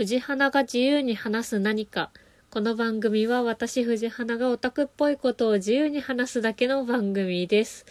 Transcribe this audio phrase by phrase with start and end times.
[0.00, 2.10] 藤花が自由に話す何か。
[2.48, 7.84] この番組は私藤花がオタクっぽいことを自由に話すだけの番組です。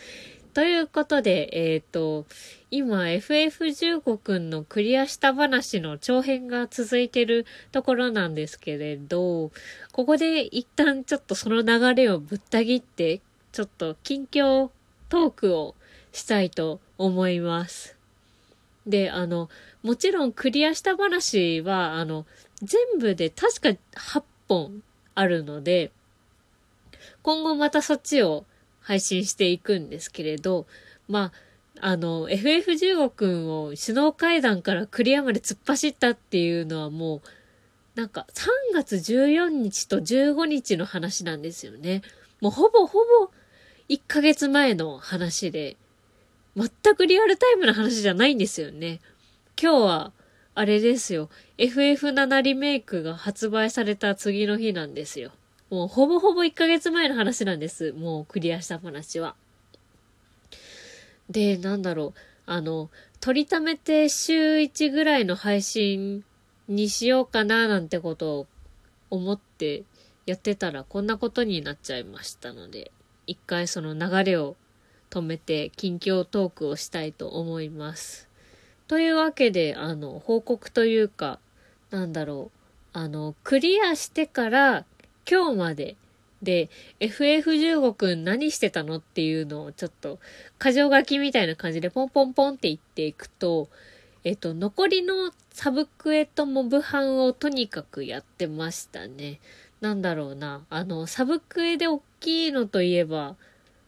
[0.55, 2.25] ということで、えっ、ー、と、
[2.71, 9.51] 今 FF15 くんのクリアした話の長編が続いてるところなんですけれど、
[9.91, 13.21] ここで一旦ちょっとその流れをぶった切って、
[13.51, 14.71] ちょっと近況
[15.09, 15.75] トークを
[16.11, 17.98] したいと思います。
[18.85, 19.49] で、あの、
[19.83, 22.25] もちろんクリアした話は、あの、
[22.61, 24.83] 全部で確か8本
[25.15, 25.91] あるので、
[27.21, 28.45] 今後またそっちを
[28.81, 30.65] 配信していくんですけれど、
[31.07, 31.31] ま
[31.79, 37.21] あ、あの、FF15 くんを首脳階段からクリアまで突っ走ったっていうのはもう、
[37.95, 42.01] なんか3月14日と15日の話なんですよね。
[42.41, 43.31] もうほぼほぼ
[43.89, 45.77] 1ヶ月前の話で、
[46.59, 48.99] 全くリアルタイムな話じゃないんですよね。
[49.61, 50.11] 今日は、
[50.55, 51.29] あれですよ。
[51.57, 55.31] FF7 リメイクが発売された次の日なんですよ。
[55.69, 57.93] もうほぼほぼ1ヶ月前の話なんです。
[57.93, 59.35] もうクリアした話は。
[61.29, 62.19] で、なんだろう。
[62.45, 62.89] あの、
[63.21, 66.25] 取りためて週1ぐらいの配信
[66.67, 68.47] にしようかななんてことを
[69.09, 69.83] 思って
[70.25, 72.91] やってたらこんなことになっちゃいましたので、
[73.27, 74.57] 一回その流れを
[75.09, 78.27] 止めて近況トークをしたいと思います。
[78.87, 81.39] というわけで、あの、報告というか、
[81.91, 82.59] なんだろう。
[82.93, 84.85] あの、クリアしてから
[85.29, 85.95] 今日まで
[86.41, 90.19] で、FF15 くん何してたのっていうのをちょっと、
[90.59, 93.67] 箇条書きみたいな感じでポンポンポンって言っていくと、
[94.23, 99.39] えっと、残りのサブクエとモブハンをとにかくやってましたね。
[99.81, 100.65] なんだろうな。
[100.69, 103.35] あの、サブクエで大きいのといえば、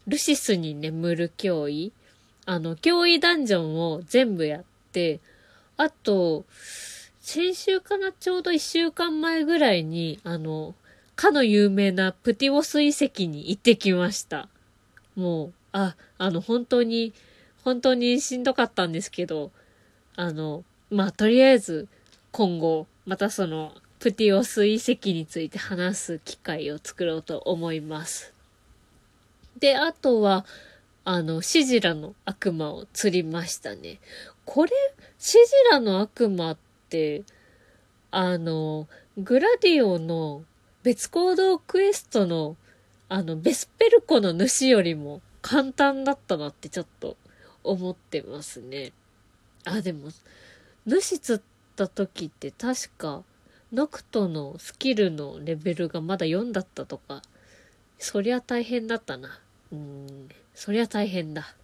[0.08, 1.92] ルシスに眠る脅威？
[2.46, 5.20] あの、脅威ダンジョンを全部やって、
[5.78, 6.46] あと、
[7.20, 8.12] 先週かな？
[8.12, 10.74] ちょうど一週間前ぐらいに、あの、
[11.16, 14.50] かの有名なプティオス遺跡に行ってきました。
[15.16, 17.14] もう、あ、あの、本当に、
[17.64, 19.52] 本当にしんどかったんですけど、
[20.16, 21.88] あの、まあ、とりあえず、
[22.31, 28.34] 今後、またその、プティオス遺跡について話す機会を作ろうと思います。
[29.62, 30.46] で、あとは、
[31.06, 34.00] あの、シジラの悪魔を釣りましたね。
[34.44, 34.72] これ、
[35.18, 35.38] シジ
[35.72, 36.58] ラの悪魔っ
[36.90, 37.24] て、
[38.10, 40.44] あの、グラディオの
[40.84, 42.58] 別行動クエストの、
[43.08, 47.16] あの、ベスペルコの主よりも簡単だったなってちょっと
[47.64, 48.94] 思ってますね。
[49.64, 50.10] あ、でも、
[50.88, 51.42] 主釣っ
[51.76, 53.24] た時って確か、
[53.72, 57.22] ノクトのスキルのレベルがまだ4だったとか、
[58.00, 59.40] そりゃ大変だったな。
[59.72, 61.56] うん、そりゃ大変だ。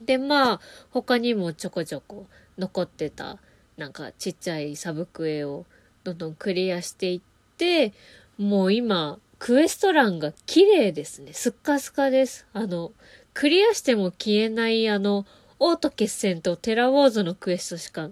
[0.00, 2.26] で、まあ、他にもちょこちょこ
[2.58, 3.38] 残ってた、
[3.76, 5.66] なんかちっちゃいサブクエを
[6.04, 7.20] どんどんクリアしていっ
[7.56, 7.92] て、
[8.38, 11.32] もう今、クエスト欄が綺麗ですね。
[11.32, 12.46] スッカスカです。
[12.52, 12.92] あの、
[13.34, 15.26] クリアしても消えないあの、
[15.58, 18.10] オート決戦とテラウォーズのクエストしか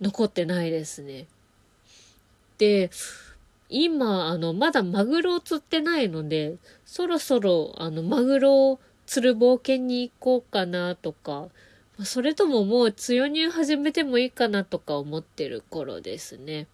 [0.00, 1.26] 残ってないですね。
[2.58, 2.90] で、
[3.70, 11.48] 今、あの、まだマグロを釣ってないので、そろそろ、あの、マグロを釣る冒険に行こうかなとか、
[12.04, 16.66] それとももう強入始めてもいいかなとか思ってる頃ですね。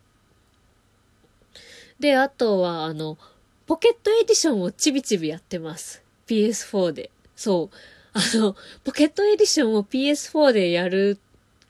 [2.00, 3.18] で、あとは、あの、
[3.66, 6.02] ポケットエディションをちびちびやってます。
[6.28, 7.10] PS4 で。
[7.34, 7.76] そう。
[8.12, 11.18] あの、ポケットエディションを PS4 でやる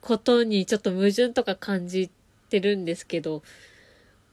[0.00, 2.10] ことにちょっと矛盾とか感じ
[2.48, 3.42] てるんですけど、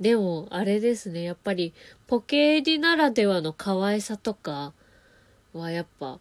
[0.04, 1.24] でも、あれですね。
[1.24, 1.72] やっぱり、
[2.08, 4.74] ポケエディならではの可愛さとか、
[5.54, 6.20] はやっぱ、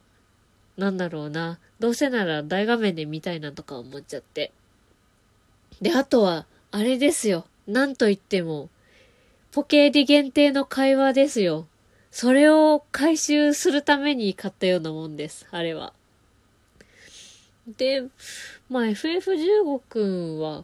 [0.76, 1.58] なんだろうな。
[1.80, 4.52] どうせなら大画面で見たいなとか思っちゃって。
[5.80, 7.44] で、あとは、あれですよ。
[7.66, 8.68] なんと言っても、
[9.50, 11.66] ポケディ限定の会話ですよ。
[12.12, 15.48] それを回収するために買ったようなもんです。
[15.50, 15.92] あれは。
[17.66, 18.04] で、
[18.70, 20.62] まあ FF15 くんは、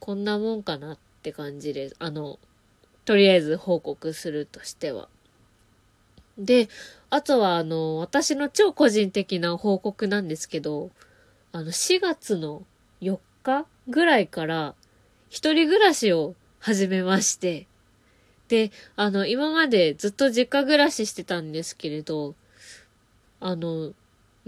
[0.00, 1.96] こんなもんかなって感じです。
[1.98, 2.38] あの、
[3.04, 5.08] とりあえず報告するとしては。
[6.38, 6.68] で、
[7.10, 10.90] あとはあの、私の超個人的な報告なんですけど、
[11.52, 12.62] あの、4月の
[13.00, 14.74] 4日ぐらいから、
[15.28, 17.66] 一人暮らしを始めまして、
[18.48, 22.34] で、あの、今までずっと実家暮らししてたんですけれど、
[23.40, 23.92] あの、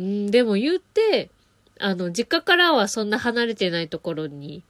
[0.00, 1.30] んでも言って、
[1.78, 4.62] あの、実家からはそんな離れてないところに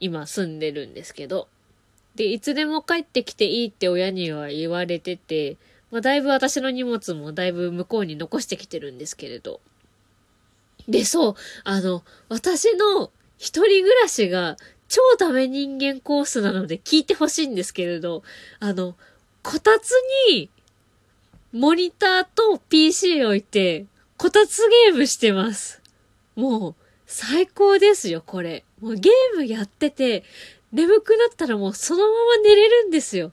[0.00, 1.48] 今住んでるんですけど、
[2.14, 5.56] で、いつでも帰ってきていいって親には言われてて、
[5.90, 9.60] まあ、だいぶ私の荷物もだいぶ向こうに残してきてるんですけれど。
[10.88, 11.34] で、そう、
[11.64, 14.56] あの、私の一人暮らしが
[14.88, 18.22] 超ダメ人間コースなので聞いてほしいんですけれど、
[18.60, 18.96] あの、
[19.42, 19.90] こたつ
[20.30, 20.50] に、
[21.52, 25.82] モニターと PC 置いて、こたつゲームしてます。
[26.34, 26.74] もう、
[27.06, 28.64] 最高ですよ、これ。
[28.80, 30.24] もうゲームやってて、
[30.72, 33.32] 眠くなったらもうそのまま寝れるんですよ。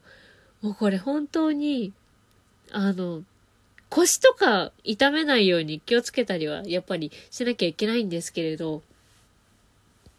[0.62, 1.92] もうこれ本当に、
[2.72, 3.24] あの、
[3.90, 8.82] 腰とか痛めないように気をつけたりはやっぱりしなきゃいけないんですけれど、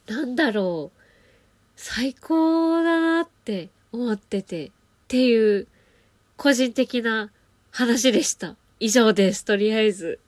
[0.07, 1.01] なんだろう。
[1.77, 4.71] 最高だなって思ってて、っ
[5.09, 5.67] ていう
[6.37, 7.31] 個人的な
[7.71, 8.57] 話でした。
[8.81, 9.45] 以上です。
[9.45, 10.21] とりあえず。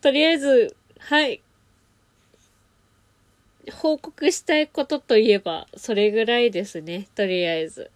[0.00, 1.42] とりあえず、はい。
[3.72, 7.08] 報告したいことといえば、それぐらいですね。
[7.14, 7.90] とりあえず。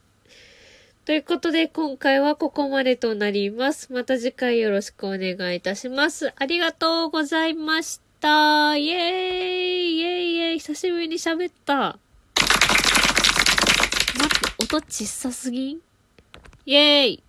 [1.05, 3.93] ということで、今回はここまでとなります。
[3.93, 6.33] また次回よろしくお願いいたします。
[6.37, 8.77] ありがとうございました。
[8.77, 11.99] イェーイイェイイェイ久しぶりに喋った。
[14.17, 15.81] 待って、音小さすぎん？
[16.67, 17.24] イェーイ